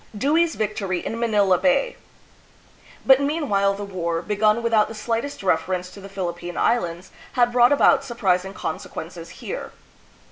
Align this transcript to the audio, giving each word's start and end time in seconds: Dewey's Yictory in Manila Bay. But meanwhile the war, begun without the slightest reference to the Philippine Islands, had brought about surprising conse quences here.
Dewey's 0.17 0.55
Yictory 0.55 1.03
in 1.03 1.19
Manila 1.19 1.59
Bay. 1.59 1.95
But 3.05 3.21
meanwhile 3.21 3.75
the 3.75 3.83
war, 3.83 4.23
begun 4.23 4.63
without 4.63 4.87
the 4.87 4.95
slightest 4.95 5.43
reference 5.43 5.91
to 5.91 6.01
the 6.01 6.09
Philippine 6.09 6.57
Islands, 6.57 7.11
had 7.33 7.51
brought 7.53 7.71
about 7.71 8.03
surprising 8.03 8.55
conse 8.55 8.89
quences 8.89 9.29
here. 9.29 9.71